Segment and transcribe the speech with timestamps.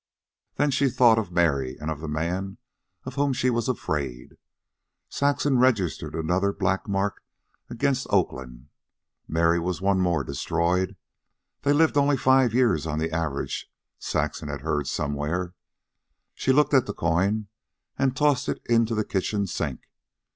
[0.55, 2.57] Then she thought of Mary, and of the man
[3.03, 4.35] of whom she was afraid.
[5.09, 7.21] Saxon registered another black mark
[7.69, 8.69] against Oakland.
[9.27, 10.95] Mary was one more destroyed.
[11.61, 15.53] They lived only five years, on the average, Saxon had heard somewhere.
[16.33, 17.49] She looked at the coin
[17.95, 19.81] and tossed it into the kitchen sink.